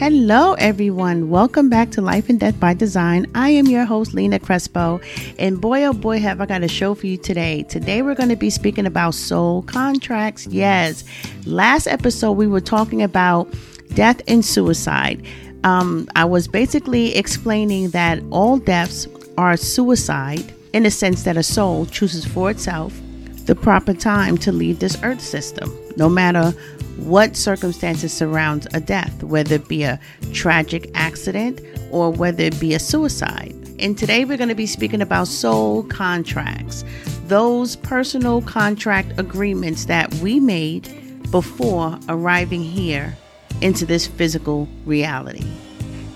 [0.00, 1.28] Hello, everyone.
[1.28, 3.26] Welcome back to Life and Death by Design.
[3.34, 4.98] I am your host, Lena Crespo.
[5.38, 7.64] And boy, oh boy, have I got a show for you today.
[7.64, 10.46] Today, we're going to be speaking about soul contracts.
[10.46, 11.04] Yes.
[11.44, 13.52] Last episode, we were talking about
[13.92, 15.22] death and suicide.
[15.64, 21.42] Um, I was basically explaining that all deaths are suicide in the sense that a
[21.42, 22.98] soul chooses for itself
[23.44, 26.54] the proper time to leave this earth system, no matter
[27.00, 29.98] what circumstances surrounds a death, whether it be a
[30.32, 33.54] tragic accident or whether it be a suicide.
[33.78, 36.84] And today we're going to be speaking about soul contracts,
[37.26, 43.16] those personal contract agreements that we made before arriving here
[43.60, 45.46] into this physical reality.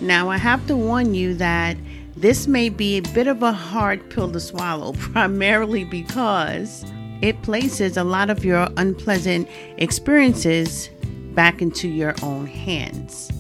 [0.01, 1.77] Now, I have to warn you that
[2.17, 6.85] this may be a bit of a hard pill to swallow, primarily because
[7.23, 9.49] it places a lot of your unpleasant
[9.79, 10.89] experiences
[11.35, 13.31] back into your own hands.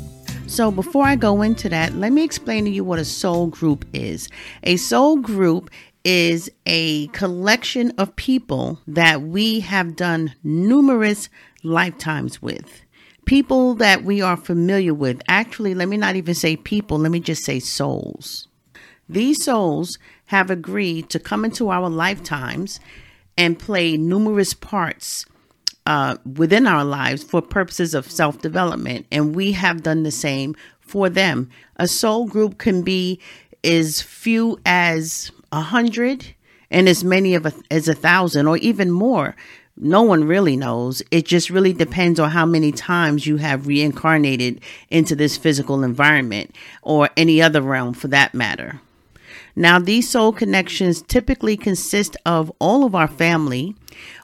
[0.46, 3.84] So, before I go into that, let me explain to you what a soul group
[3.92, 4.28] is.
[4.62, 5.70] A soul group
[6.04, 11.28] is a collection of people that we have done numerous
[11.62, 12.82] lifetimes with.
[13.24, 15.22] People that we are familiar with.
[15.28, 18.48] Actually, let me not even say people, let me just say souls.
[19.08, 22.80] These souls have agreed to come into our lifetimes
[23.36, 25.26] and play numerous parts
[25.86, 29.06] uh, within our lives for purposes of self development.
[29.12, 31.50] And we have done the same for them.
[31.76, 33.20] A soul group can be
[33.62, 36.34] as few as a hundred
[36.70, 39.34] and as many of a, as a thousand or even more.
[39.76, 41.02] No one really knows.
[41.10, 46.54] It just really depends on how many times you have reincarnated into this physical environment
[46.82, 48.80] or any other realm for that matter.
[49.56, 53.74] Now, these soul connections typically consist of all of our family,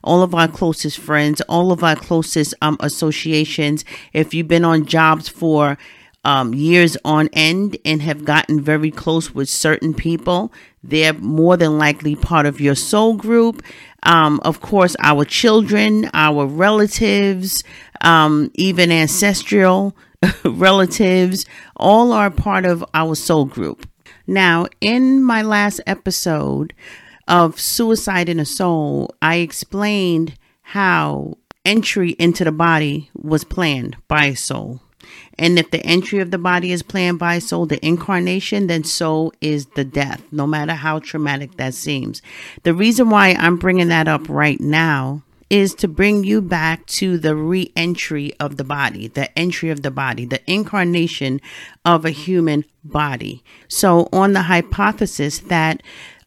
[0.03, 3.85] all of our closest friends, all of our closest um, associations.
[4.13, 5.79] If you've been on jobs for
[6.24, 10.52] um, years on end and have gotten very close with certain people,
[10.83, 13.63] they're more than likely part of your soul group.
[14.02, 17.63] Um, of course, our children, our relatives,
[18.01, 19.95] um, even ancestral
[20.45, 21.46] relatives,
[21.77, 23.86] all are part of our soul group.
[24.27, 26.75] Now, in my last episode
[27.29, 34.27] of Suicide in a Soul, I explained how entry into the body was planned by
[34.27, 34.81] a soul.
[35.39, 39.33] And if the entry of the body is planned by soul, the incarnation, then so
[39.41, 42.20] is the death, no matter how traumatic that seems.
[42.63, 47.18] The reason why I'm bringing that up right now is to bring you back to
[47.18, 51.40] the re entry of the body, the entry of the body, the incarnation
[51.84, 53.42] of a human body.
[53.68, 55.83] So, on the hypothesis that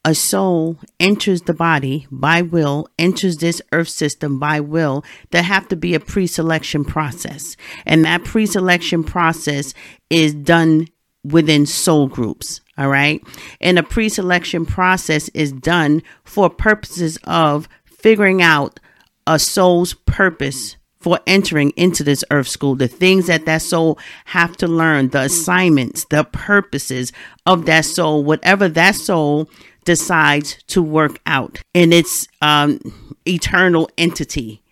[0.05, 5.69] a soul enters the body by will, enters this earth system by will, there have
[5.69, 7.55] to be a pre-selection process.
[7.85, 9.73] And that pre-selection process
[10.09, 10.89] is done
[11.23, 12.59] within soul groups.
[12.77, 13.23] All right.
[13.61, 18.81] And a pre-selection process is done for purposes of figuring out
[19.27, 24.55] a soul's purpose for entering into this earth school, the things that that soul have
[24.57, 27.11] to learn, the assignments, the purposes
[27.45, 29.49] of that soul, whatever that soul
[29.83, 31.61] decides to work out.
[31.73, 32.79] In its um,
[33.27, 34.63] eternal entity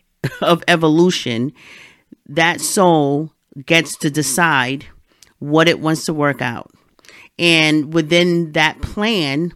[0.41, 1.51] of evolution,
[2.29, 3.33] that soul
[3.65, 4.85] gets to decide
[5.39, 6.71] what it wants to work out.
[7.37, 9.53] And within that plan,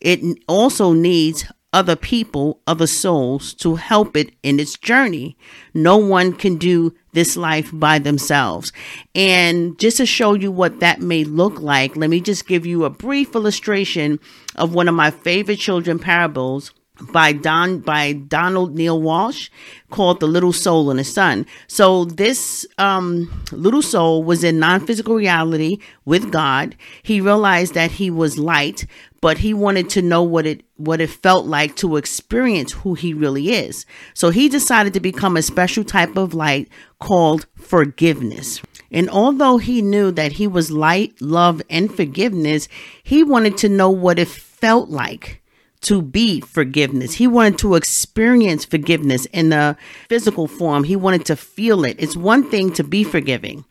[0.00, 5.36] it also needs other people, other souls to help it in its journey.
[5.72, 8.72] No one can do this life by themselves.
[9.14, 12.84] And just to show you what that may look like, let me just give you
[12.84, 14.18] a brief illustration
[14.56, 16.72] of one of my favorite children parables
[17.12, 19.50] by Don by Donald Neale Walsch
[19.90, 21.46] called The Little Soul and the Sun.
[21.66, 26.76] So this um, little soul was in non-physical reality with God.
[27.02, 28.86] He realized that he was light,
[29.20, 33.12] but he wanted to know what it what it felt like to experience who he
[33.12, 33.84] really is.
[34.14, 36.68] So he decided to become a special type of light
[36.98, 38.62] called forgiveness.
[38.92, 42.66] And although he knew that he was light, love, and forgiveness,
[43.02, 45.39] he wanted to know what it felt like
[45.82, 47.14] to be forgiveness.
[47.14, 49.76] He wanted to experience forgiveness in the
[50.08, 50.84] physical form.
[50.84, 51.96] He wanted to feel it.
[51.98, 53.64] It's one thing to be forgiving.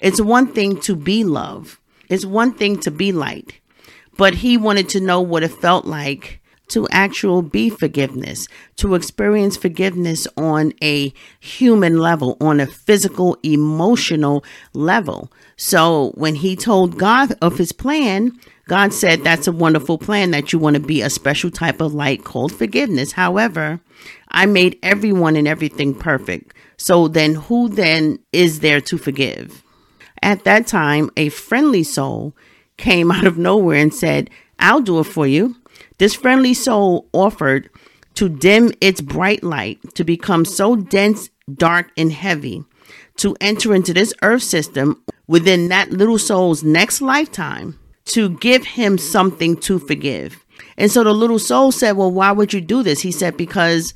[0.00, 1.80] It's one thing to be love.
[2.08, 3.60] It's one thing to be light
[4.16, 9.56] but he wanted to know what it felt like to actual be forgiveness, to experience
[9.56, 15.30] forgiveness on a human level, on a physical, emotional level.
[15.56, 18.32] So when he told God of his plan,
[18.68, 21.94] God said, That's a wonderful plan that you want to be a special type of
[21.94, 23.12] light called forgiveness.
[23.12, 23.80] However,
[24.28, 26.52] I made everyone and everything perfect.
[26.76, 29.62] So then who then is there to forgive?
[30.22, 32.36] At that time, a friendly soul
[32.76, 35.56] came out of nowhere and said, I'll do it for you.
[35.98, 37.70] This friendly soul offered
[38.14, 42.64] to dim its bright light, to become so dense, dark, and heavy,
[43.16, 48.98] to enter into this earth system within that little soul's next lifetime, to give him
[48.98, 50.44] something to forgive.
[50.76, 53.00] And so the little soul said, Well, why would you do this?
[53.00, 53.94] He said, Because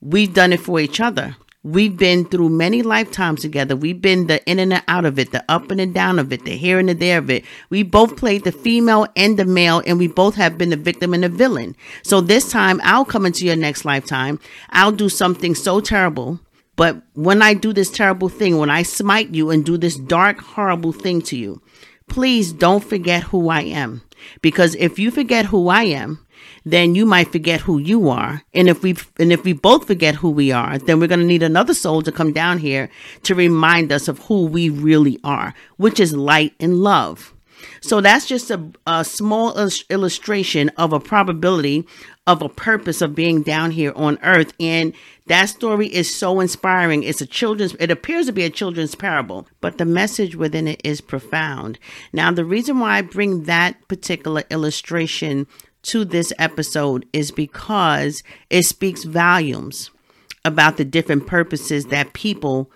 [0.00, 1.36] we've done it for each other.
[1.64, 3.74] We've been through many lifetimes together.
[3.74, 6.32] We've been the in and the out of it, the up and the down of
[6.32, 7.44] it, the here and the there of it.
[7.68, 11.14] We both played the female and the male, and we both have been the victim
[11.14, 11.74] and the villain.
[12.04, 14.38] So this time, I'll come into your next lifetime.
[14.70, 16.38] I'll do something so terrible.
[16.76, 20.38] But when I do this terrible thing, when I smite you and do this dark,
[20.38, 21.60] horrible thing to you,
[22.08, 24.02] please don't forget who I am.
[24.42, 26.24] Because if you forget who I am,
[26.70, 28.42] then you might forget who you are.
[28.54, 31.26] And if we and if we both forget who we are, then we're going to
[31.26, 32.88] need another soul to come down here
[33.24, 37.34] to remind us of who we really are, which is light and love.
[37.80, 39.56] So that's just a, a small
[39.90, 41.86] illustration of a probability
[42.28, 44.52] of a purpose of being down here on earth.
[44.60, 44.92] And
[45.26, 47.02] that story is so inspiring.
[47.02, 50.80] It's a children's, it appears to be a children's parable, but the message within it
[50.84, 51.78] is profound.
[52.12, 55.46] Now, the reason why I bring that particular illustration
[55.88, 59.90] to this episode is because it speaks volumes
[60.44, 62.70] about the different purposes that people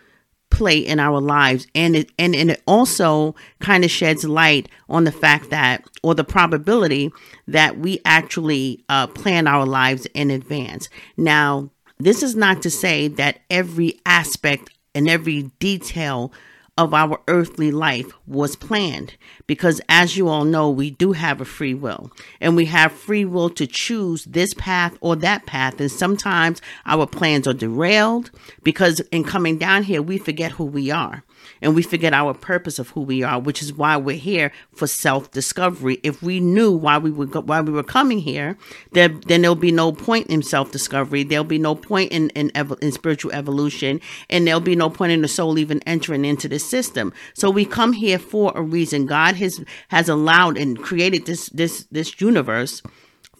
[0.50, 1.66] play in our lives.
[1.74, 6.14] And it and, and it also kind of sheds light on the fact that or
[6.14, 7.10] the probability
[7.48, 10.88] that we actually uh, plan our lives in advance.
[11.16, 16.32] Now this is not to say that every aspect and every detail
[16.78, 19.14] of our earthly life was planned.
[19.46, 22.10] Because as you all know we do have a free will.
[22.40, 25.80] And we have free will to choose this path or that path.
[25.80, 28.30] And sometimes our plans are derailed
[28.62, 31.24] because in coming down here we forget who we are.
[31.60, 34.86] And we forget our purpose of who we are, which is why we're here for
[34.86, 35.98] self-discovery.
[36.04, 38.56] If we knew why we were why we were coming here,
[38.92, 41.24] then then there'll be no point in self-discovery.
[41.24, 45.22] There'll be no point in in, in spiritual evolution, and there'll be no point in
[45.22, 47.12] the soul even entering into system.
[47.34, 49.06] So we come here for a reason.
[49.06, 52.82] God has has allowed and created this this this universe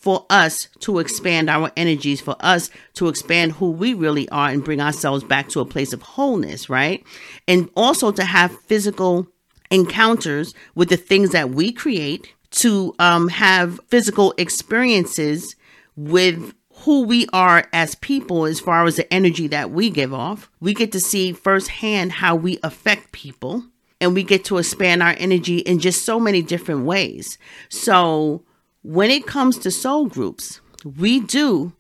[0.03, 4.65] for us to expand our energies, for us to expand who we really are and
[4.65, 7.05] bring ourselves back to a place of wholeness, right?
[7.47, 9.29] And also to have physical
[9.71, 15.55] encounters with the things that we create, to um, have physical experiences
[15.97, 16.53] with
[16.83, 20.51] who we are as people as far as the energy that we give off.
[20.61, 23.65] We get to see firsthand how we affect people
[24.01, 27.39] and we get to expand our energy in just so many different ways.
[27.69, 28.43] So,
[28.83, 30.61] when it comes to soul groups,
[30.99, 31.73] we do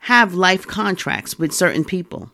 [0.00, 2.30] have life contracts with certain people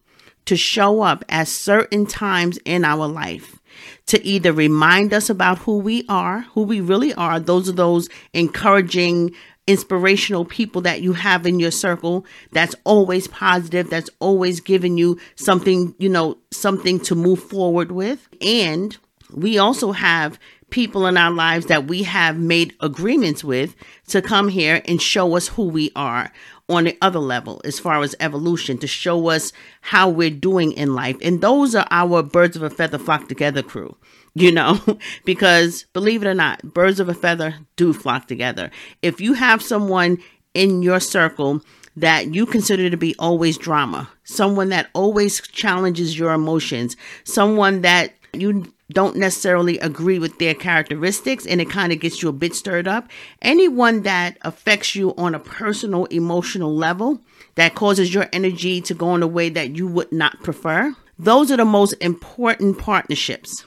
[0.46, 3.60] to show up at certain times in our life
[4.06, 7.38] to either remind us about who we are, who we really are.
[7.38, 9.34] Those are those encouraging,
[9.66, 15.18] inspirational people that you have in your circle that's always positive, that's always giving you
[15.36, 18.28] something, you know, something to move forward with.
[18.40, 18.96] And
[19.32, 20.38] we also have
[20.70, 23.76] people in our lives that we have made agreements with
[24.08, 26.32] to come here and show us who we are
[26.68, 29.52] on the other level as far as evolution to show us
[29.82, 31.16] how we're doing in life.
[31.22, 33.96] And those are our birds of a feather flock together crew,
[34.34, 34.80] you know,
[35.24, 38.70] because believe it or not, birds of a feather do flock together.
[39.02, 40.18] If you have someone
[40.54, 41.62] in your circle
[41.96, 48.12] that you consider to be always drama, someone that always challenges your emotions, someone that
[48.32, 52.54] you don't necessarily agree with their characteristics and it kind of gets you a bit
[52.54, 53.08] stirred up.
[53.40, 57.20] Anyone that affects you on a personal, emotional level
[57.54, 61.50] that causes your energy to go in a way that you would not prefer, those
[61.50, 63.64] are the most important partnerships.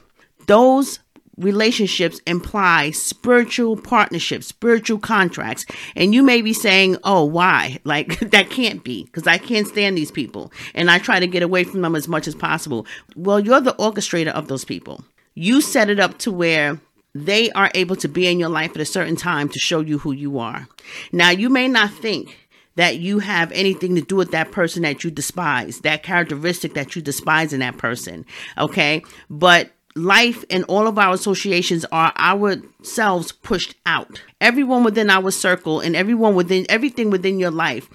[0.48, 1.00] Those
[1.38, 5.66] relationships imply spiritual partnerships, spiritual contracts.
[5.96, 7.80] And you may be saying, oh, why?
[7.86, 11.44] Like, that can't be because I can't stand these people and I try to get
[11.44, 12.88] away from them as much as possible.
[13.16, 15.04] Well, you're the orchestrator of those people
[15.36, 16.80] you set it up to where
[17.14, 20.00] they are able to be in your life at a certain time to show you
[20.00, 20.68] who you are.
[21.12, 25.04] Now, you may not think that you have anything to do with that person that
[25.04, 28.26] you despise, that characteristic that you despise in that person.
[28.58, 29.02] Okay.
[29.30, 34.22] But life and all of our associations are ourselves pushed out.
[34.42, 37.90] Everyone within our circle and everyone within everything within your life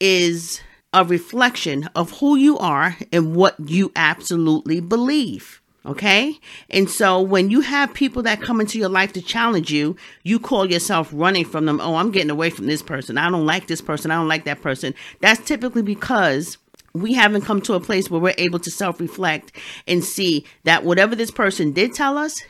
[0.00, 0.60] is
[0.92, 5.60] a reflection of who you are and what you absolutely believe.
[5.84, 6.38] Okay.
[6.70, 10.38] And so when you have people that come into your life to challenge you, you
[10.38, 11.80] call yourself running from them.
[11.80, 13.18] Oh, I'm getting away from this person.
[13.18, 14.12] I don't like this person.
[14.12, 14.94] I don't like that person.
[15.20, 16.56] That's typically because
[16.94, 19.52] we haven't come to a place where we're able to self reflect
[19.86, 22.42] and see that whatever this person did tell us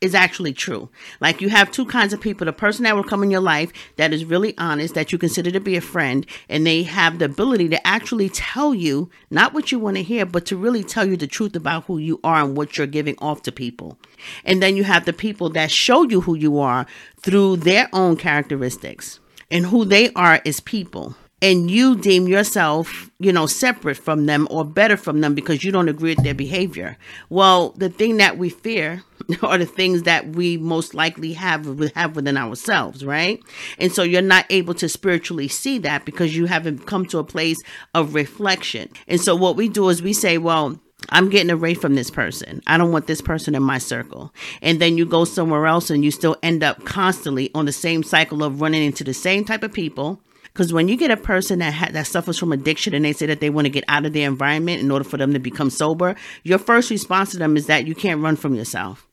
[0.00, 0.88] is actually true.
[1.20, 3.72] Like you have two kinds of people the person that will come in your life
[3.96, 7.24] that is really honest, that you consider to be a friend, and they have the
[7.24, 11.04] ability to actually tell you not what you want to hear, but to really tell
[11.04, 13.98] you the truth about who you are and what you're giving off to people.
[14.44, 16.86] And then you have the people that show you who you are
[17.20, 19.18] through their own characteristics
[19.50, 24.48] and who they are as people and you deem yourself, you know, separate from them
[24.50, 26.96] or better from them because you don't agree with their behavior.
[27.30, 29.04] Well, the thing that we fear
[29.42, 33.40] are the things that we most likely have have within ourselves, right?
[33.78, 37.24] And so you're not able to spiritually see that because you haven't come to a
[37.24, 37.58] place
[37.94, 38.88] of reflection.
[39.06, 40.80] And so what we do is we say, well,
[41.10, 42.60] I'm getting away from this person.
[42.66, 44.34] I don't want this person in my circle.
[44.60, 48.02] And then you go somewhere else and you still end up constantly on the same
[48.02, 50.20] cycle of running into the same type of people
[50.58, 53.26] because when you get a person that ha- that suffers from addiction and they say
[53.26, 55.70] that they want to get out of their environment in order for them to become
[55.70, 59.06] sober, your first response to them is that you can't run from yourself.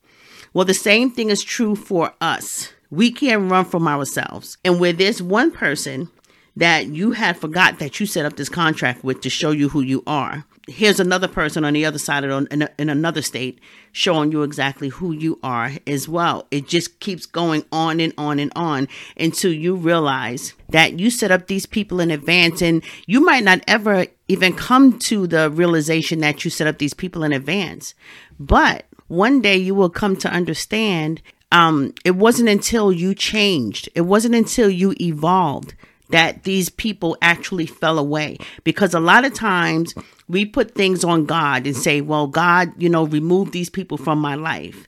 [0.55, 2.73] Well, the same thing is true for us.
[2.89, 4.57] We can't run from ourselves.
[4.65, 6.09] And where there's one person
[6.55, 9.81] that you had forgot that you set up this contract with to show you who
[9.81, 13.59] you are, here's another person on the other side of in, in another state
[13.91, 16.47] showing you exactly who you are as well.
[16.51, 21.31] It just keeps going on and on and on until you realize that you set
[21.31, 26.19] up these people in advance and you might not ever even come to the realization
[26.19, 27.93] that you set up these people in advance.
[28.39, 31.21] But one day you will come to understand
[31.51, 35.75] um, it wasn't until you changed, it wasn't until you evolved
[36.09, 38.37] that these people actually fell away.
[38.63, 39.93] Because a lot of times
[40.27, 44.19] we put things on God and say, well, God, you know, remove these people from
[44.19, 44.87] my life.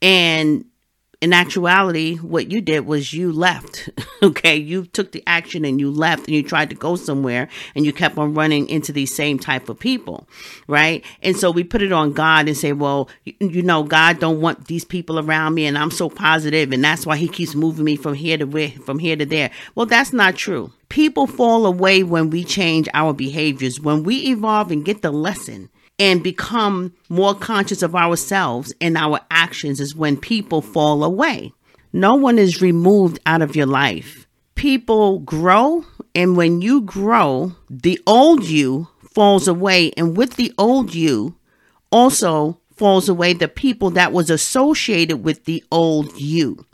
[0.00, 0.64] And
[1.20, 3.88] in actuality, what you did was you left.
[4.22, 4.54] okay.
[4.56, 7.92] You took the action and you left and you tried to go somewhere and you
[7.92, 10.28] kept on running into these same type of people.
[10.68, 11.04] Right.
[11.20, 14.68] And so we put it on God and say, well, you, know, God don't want
[14.68, 17.96] these people around me and I'm so positive and that's why he keeps moving me
[17.96, 19.50] from here to where, from here to there.
[19.74, 20.72] Well, that's not true.
[20.88, 25.68] People fall away when we change our behaviors, when we evolve and get the lesson
[25.98, 31.52] and become more conscious of ourselves and our actions is when people fall away.
[31.92, 34.26] No one is removed out of your life.
[34.54, 40.94] People grow, and when you grow, the old you falls away, and with the old
[40.94, 41.36] you
[41.90, 46.64] also falls away the people that was associated with the old you.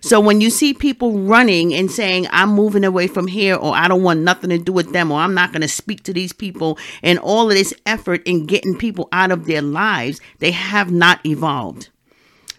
[0.00, 3.88] So when you see people running and saying, I'm moving away from here, or I
[3.88, 6.32] don't want nothing to do with them, or I'm not going to speak to these
[6.32, 10.90] people, and all of this effort in getting people out of their lives, they have
[10.90, 11.88] not evolved.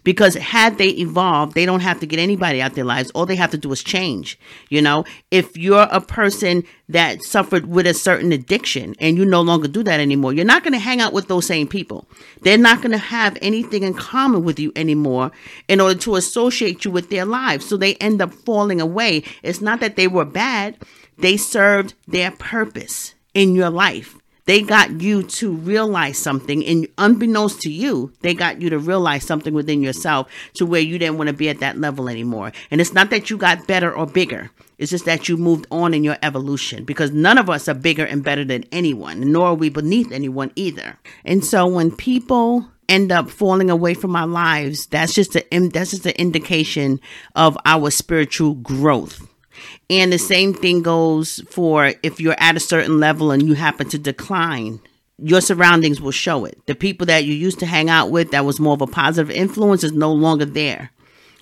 [0.10, 3.12] Because had they evolved, they don't have to get anybody out their lives.
[3.12, 4.40] All they have to do is change.
[4.70, 9.42] You know, if you're a person that suffered with a certain addiction and you no
[9.42, 12.08] longer do that anymore, you're not going to hang out with those same people.
[12.42, 15.30] They're not going to have anything in common with you anymore
[15.68, 17.68] in order to associate you with their lives.
[17.68, 19.22] So they end up falling away.
[19.44, 20.76] It's not that they were bad,
[21.20, 24.19] they served their purpose in your life.
[24.50, 29.24] They got you to realize something, and unbeknownst to you, they got you to realize
[29.24, 32.52] something within yourself to where you didn't want to be at that level anymore.
[32.72, 35.94] And it's not that you got better or bigger, it's just that you moved on
[35.94, 39.54] in your evolution because none of us are bigger and better than anyone, nor are
[39.54, 40.98] we beneath anyone either.
[41.24, 45.92] And so when people end up falling away from our lives, that's just a that's
[45.92, 47.00] just an indication
[47.36, 49.28] of our spiritual growth.
[49.90, 53.90] And the same thing goes for if you're at a certain level and you happen
[53.90, 54.80] to decline,
[55.18, 56.66] your surroundings will show it.
[56.66, 59.32] The people that you used to hang out with that was more of a positive
[59.32, 60.92] influence is no longer there.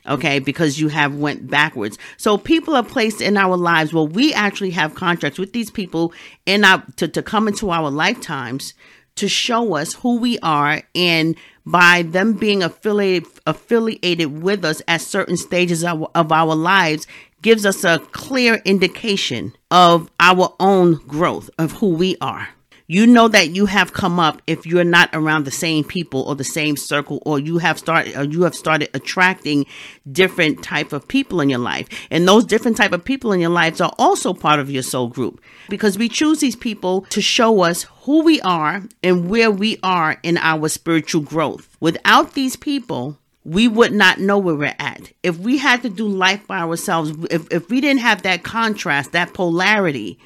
[0.07, 1.97] Okay, because you have went backwards.
[2.15, 3.93] So people are placed in our lives.
[3.93, 6.13] Well, we actually have contracts with these people
[6.45, 8.73] in our to, to come into our lifetimes
[9.17, 15.01] to show us who we are and by them being affiliated affiliated with us at
[15.01, 17.05] certain stages of, of our lives
[17.41, 22.49] gives us a clear indication of our own growth of who we are.
[22.89, 26.35] You know that you have come up if you're not around the same people or
[26.35, 29.65] the same circle or you have started or you have started attracting
[30.09, 31.89] different type of people in your life.
[32.09, 35.09] And those different type of people in your lives are also part of your soul
[35.09, 39.77] group because we choose these people to show us who we are and where we
[39.83, 41.75] are in our spiritual growth.
[41.81, 43.17] Without these people,
[43.47, 45.13] we would not know where we're at.
[45.23, 49.13] If we had to do life by ourselves, if, if we didn't have that contrast,
[49.13, 50.19] that polarity,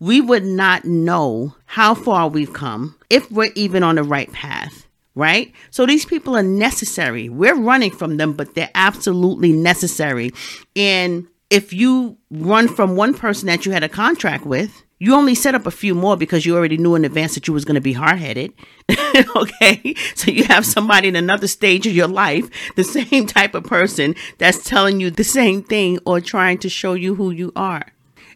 [0.00, 4.88] we would not know how far we've come, if we're even on the right path,
[5.14, 5.52] right?
[5.70, 7.28] So these people are necessary.
[7.28, 10.32] We're running from them, but they're absolutely necessary.
[10.74, 15.34] And if you run from one person that you had a contract with, You only
[15.34, 17.74] set up a few more because you already knew in advance that you was going
[17.74, 18.54] to be hard headed.
[19.36, 19.94] okay.
[20.14, 24.14] So you have somebody in another stage of your life, the same type of person
[24.38, 27.84] that's telling you the same thing or trying to show you who you are.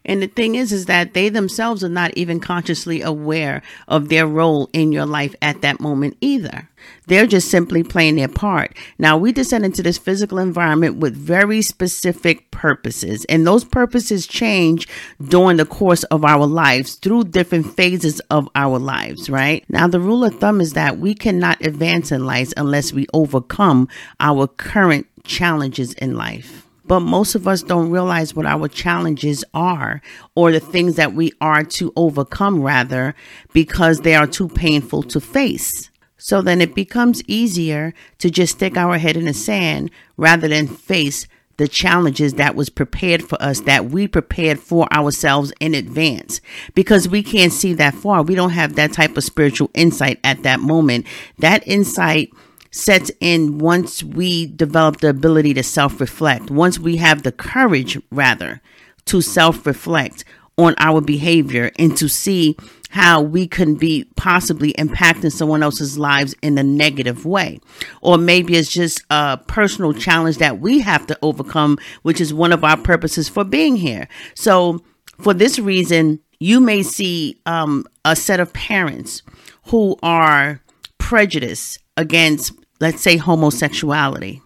[0.05, 4.27] And the thing is, is that they themselves are not even consciously aware of their
[4.27, 6.69] role in your life at that moment either.
[7.07, 8.77] They're just simply playing their part.
[8.99, 14.87] Now, we descend into this physical environment with very specific purposes, and those purposes change
[15.27, 19.65] during the course of our lives through different phases of our lives, right?
[19.69, 23.89] Now, the rule of thumb is that we cannot advance in life unless we overcome
[24.21, 26.68] our current challenges in life.
[26.89, 30.01] But most of us don't realize what our challenges are
[30.35, 33.15] or the things that we are to overcome, rather,
[33.53, 35.91] because they are too painful to face.
[36.17, 40.67] So then it becomes easier to just stick our head in the sand rather than
[40.67, 41.29] face
[41.59, 46.41] the challenges that was prepared for us that we prepared for ourselves in advance
[46.75, 48.23] because we can't see that far.
[48.23, 51.07] We don't have that type of spiritual insight at that moment.
[51.39, 52.31] That insight
[52.71, 57.99] sets in once we develop the ability to self reflect, once we have the courage,
[58.11, 58.61] rather,
[59.07, 60.25] to self reflect
[60.57, 62.57] on our behavior and to see
[62.91, 67.61] how we can be possibly impacting someone else's lives in a negative way.
[68.01, 72.53] Or maybe it's just a personal challenge that we have to overcome, which is one
[72.53, 74.09] of our purposes for being here.
[74.35, 74.83] So,
[75.21, 79.23] for this reason, you may see um, a set of parents
[79.67, 80.63] who are
[80.99, 84.41] prejudiced against, let's say, homosexuality.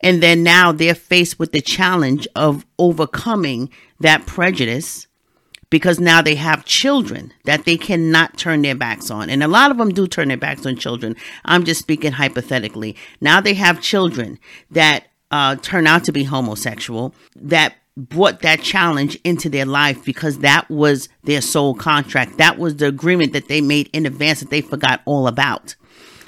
[0.00, 5.08] And then now they're faced with the challenge of overcoming that prejudice
[5.70, 9.28] because now they have children that they cannot turn their backs on.
[9.28, 11.16] And a lot of them do turn their backs on children.
[11.44, 12.96] I'm just speaking hypothetically.
[13.20, 14.38] Now they have children
[14.70, 20.40] that uh, turn out to be homosexual that brought that challenge into their life because
[20.40, 22.38] that was their soul contract.
[22.38, 25.76] That was the agreement that they made in advance that they forgot all about.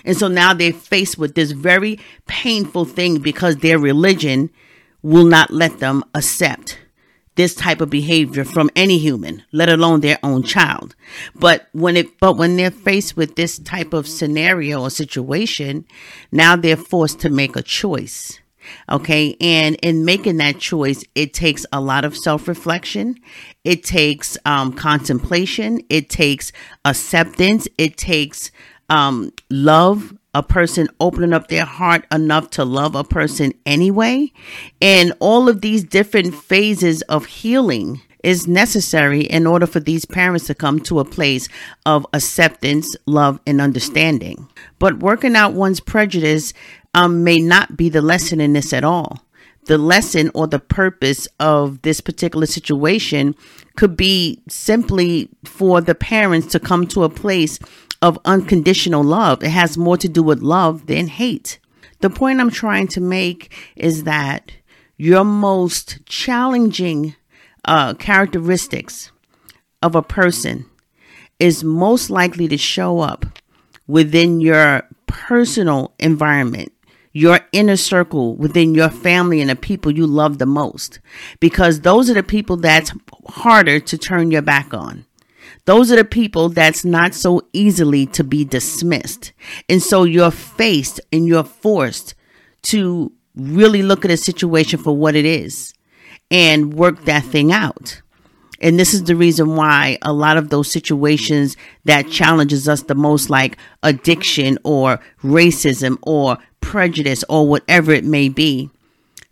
[0.07, 4.51] And so now they're faced with this very painful thing because their religion
[5.03, 6.79] will not let them accept
[7.35, 10.97] this type of behavior from any human, let alone their own child.
[11.35, 15.85] But when it but when they're faced with this type of scenario or situation,
[16.33, 18.41] now they're forced to make a choice.
[18.91, 19.37] Okay.
[19.41, 23.17] And in making that choice, it takes a lot of self reflection.
[23.65, 25.83] It takes um, contemplation.
[25.89, 26.53] It takes
[26.85, 27.69] acceptance.
[27.79, 28.51] It takes
[28.89, 34.31] um, love, a person opening up their heart enough to love a person anyway.
[34.83, 40.47] And all of these different phases of healing is necessary in order for these parents
[40.47, 41.49] to come to a place
[41.87, 44.49] of acceptance, love, and understanding.
[44.79, 46.53] But working out one's prejudice
[46.93, 49.23] um, may not be the lesson in this at all.
[49.67, 53.35] The lesson or the purpose of this particular situation
[53.77, 57.59] could be simply for the parents to come to a place
[58.03, 59.43] of unconditional love.
[59.43, 61.59] It has more to do with love than hate.
[62.01, 64.53] The point I'm trying to make is that
[64.97, 67.15] your most challenging
[67.65, 69.11] uh, characteristics
[69.83, 70.67] of a person
[71.39, 73.27] is most likely to show up
[73.87, 76.73] within your personal environment,
[77.13, 81.01] your inner circle, within your family and the people you love the most,
[81.41, 82.93] because those are the people that's
[83.29, 85.06] harder to turn your back on.
[85.67, 89.33] Those are the people that's not so easily to be dismissed.
[89.69, 92.15] And so you're faced and you're forced
[92.63, 95.75] to really look at a situation for what it is
[96.31, 98.01] and work that thing out.
[98.61, 102.95] And this is the reason why a lot of those situations that challenges us the
[102.95, 108.71] most, like addiction or racism or prejudice or whatever it may be,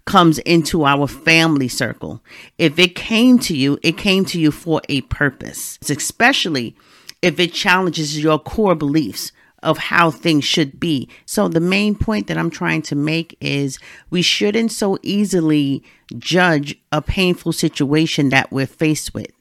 [0.07, 2.23] comes into our family circle.
[2.59, 6.77] If it came to you, it came to you for a purpose, especially
[7.23, 11.09] if it challenges your core beliefs of how things should be.
[11.25, 13.79] So, the main point that I'm trying to make is
[14.11, 15.83] we shouldn't so easily
[16.19, 19.33] judge a painful situation that we're faced with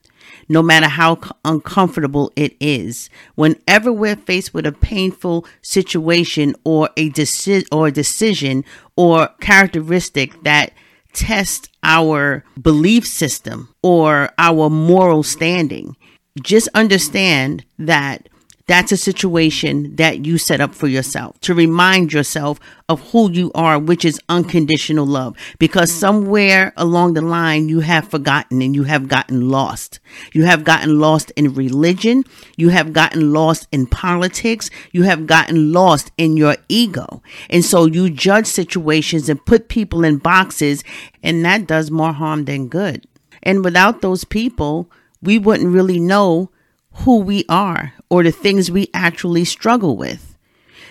[0.48, 3.10] no matter how uncomfortable it is.
[3.34, 8.64] Whenever we're faced with a painful situation or a deci- or a decision
[8.96, 10.72] or characteristic that
[11.12, 15.96] tests our belief system or our moral standing,
[16.42, 18.28] just understand that
[18.66, 23.52] that's a situation that you set up for yourself to remind yourself of who you
[23.54, 25.36] are, which is unconditional love.
[25.58, 25.96] Because mm.
[25.96, 30.00] somewhere along the line, you have forgotten and you have gotten lost.
[30.32, 32.24] You have gotten lost in religion.
[32.56, 34.70] You have gotten lost in politics.
[34.92, 37.22] You have gotten lost in your ego.
[37.50, 40.82] And so you judge situations and put people in boxes,
[41.22, 43.06] and that does more harm than good.
[43.42, 46.50] And without those people, we wouldn't really know
[46.98, 50.36] who we are or the things we actually struggle with.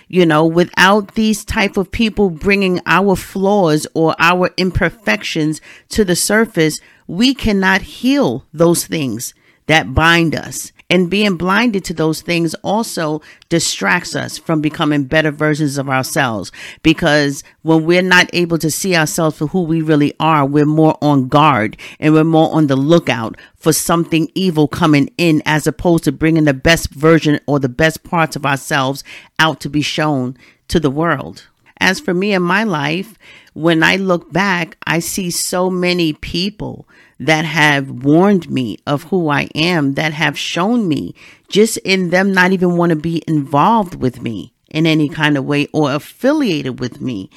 [0.09, 6.17] You know, without these type of people bringing our flaws or our imperfections to the
[6.17, 9.33] surface, we cannot heal those things
[9.67, 10.73] that bind us.
[10.93, 16.51] And being blinded to those things also distracts us from becoming better versions of ourselves.
[16.84, 20.95] Because when we're not able to see ourselves for who we really are, we're more
[21.01, 26.03] on guard and we're more on the lookout for something evil coming in as opposed
[26.03, 29.03] to bringing the best version or the best parts of ourselves
[29.39, 31.47] out to be shown to the world.
[31.79, 33.17] As for me in my life,
[33.53, 36.88] when I look back, I see so many people
[37.25, 41.15] that have warned me of who I am, that have shown me
[41.47, 45.45] just in them not even want to be involved with me in any kind of
[45.45, 47.29] way or affiliated with me.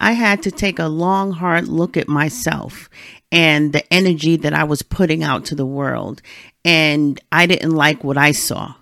[0.00, 2.88] I had to take a long, hard look at myself
[3.30, 6.22] and the energy that I was putting out to the world.
[6.64, 8.74] And I didn't like what I saw.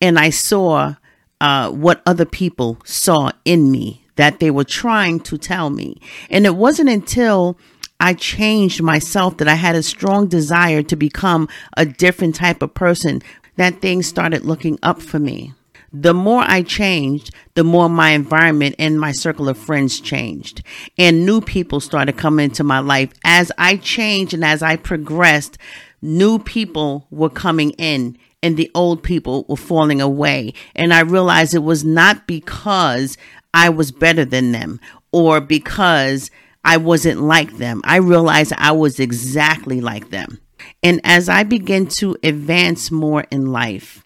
[0.00, 0.94] And I saw
[1.40, 6.00] uh, what other people saw in me that they were trying to tell me.
[6.30, 7.58] And it wasn't until
[8.00, 12.74] I changed myself, that I had a strong desire to become a different type of
[12.74, 13.22] person,
[13.56, 15.54] that things started looking up for me.
[15.92, 20.60] The more I changed, the more my environment and my circle of friends changed.
[20.98, 23.12] And new people started coming into my life.
[23.24, 25.56] As I changed and as I progressed,
[26.02, 30.52] new people were coming in and the old people were falling away.
[30.74, 33.16] And I realized it was not because
[33.54, 34.80] I was better than them
[35.12, 36.28] or because
[36.64, 37.82] I wasn't like them.
[37.84, 40.40] I realized I was exactly like them.
[40.82, 44.04] And as I began to advance more in life,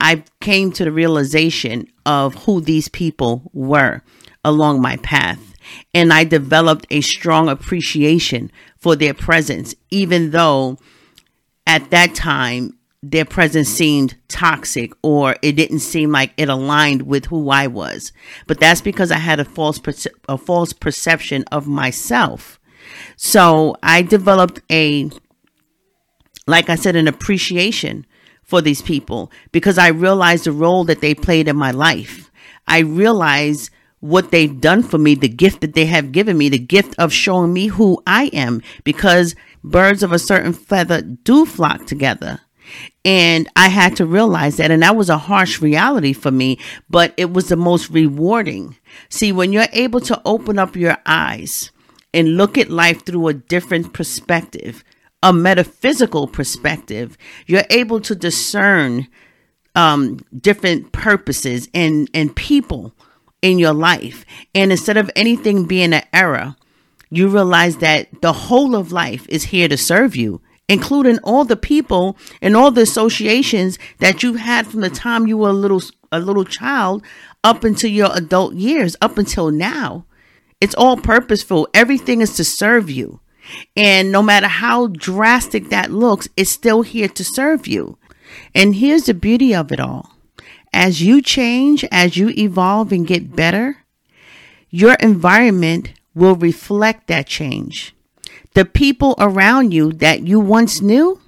[0.00, 4.02] I came to the realization of who these people were
[4.44, 5.54] along my path.
[5.92, 10.78] And I developed a strong appreciation for their presence, even though
[11.66, 17.26] at that time their presence seemed toxic or it didn't seem like it aligned with
[17.26, 18.12] who I was.
[18.46, 22.58] But that's because I had a false perce- a false perception of myself.
[23.16, 25.10] So I developed a
[26.46, 28.06] like I said an appreciation
[28.42, 32.30] for these people because I realized the role that they played in my life.
[32.66, 36.58] I realized what they've done for me, the gift that they have given me, the
[36.58, 41.86] gift of showing me who I am because birds of a certain feather do flock
[41.86, 42.40] together.
[43.04, 44.70] And I had to realize that.
[44.70, 46.58] And that was a harsh reality for me,
[46.90, 48.76] but it was the most rewarding.
[49.08, 51.70] See, when you're able to open up your eyes
[52.12, 54.84] and look at life through a different perspective,
[55.22, 59.08] a metaphysical perspective, you're able to discern
[59.74, 62.94] um, different purposes and, and people
[63.42, 64.24] in your life.
[64.54, 66.56] And instead of anything being an error,
[67.10, 71.56] you realize that the whole of life is here to serve you including all the
[71.56, 75.82] people and all the associations that you've had from the time you were a little
[76.10, 77.04] a little child
[77.44, 80.06] up until your adult years up until now.
[80.60, 81.68] It's all purposeful.
[81.74, 83.20] Everything is to serve you.
[83.76, 87.98] And no matter how drastic that looks it's still here to serve you.
[88.54, 90.14] And here's the beauty of it all.
[90.72, 93.84] As you change as you evolve and get better
[94.70, 97.94] your environment will reflect that change
[98.58, 101.20] the people around you that you once knew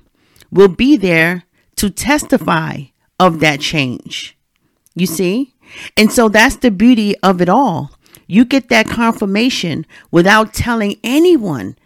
[0.50, 1.44] will be there
[1.76, 2.82] to testify
[3.20, 4.36] of that change.
[4.96, 5.54] You see?
[5.96, 7.92] And so that's the beauty of it all.
[8.26, 11.76] You get that confirmation without telling anyone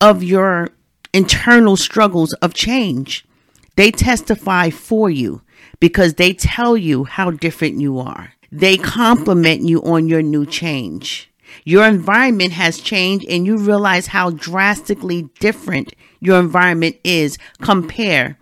[0.00, 0.70] of your
[1.12, 3.26] internal struggles of change.
[3.76, 5.42] They testify for you
[5.80, 8.32] because they tell you how different you are.
[8.50, 11.30] They compliment you on your new change.
[11.64, 18.36] Your environment has changed and you realize how drastically different your environment is compared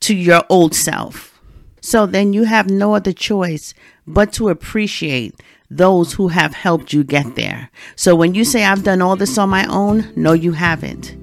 [0.00, 1.40] to your old self.
[1.80, 3.74] So then you have no other choice
[4.06, 5.40] but to appreciate
[5.70, 7.70] those who have helped you get there.
[7.94, 11.16] So when you say, I've done all this on my own, no, you haven't.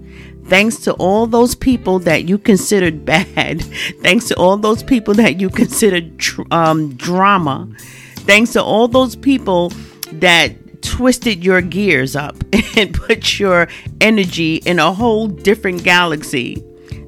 [0.47, 3.61] Thanks to all those people that you considered bad,
[4.01, 6.21] thanks to all those people that you considered
[6.51, 7.67] um, drama,
[8.17, 9.71] thanks to all those people
[10.13, 10.53] that
[10.85, 12.35] twisted your gears up
[12.77, 13.67] and put your
[13.99, 16.63] energy in a whole different galaxy.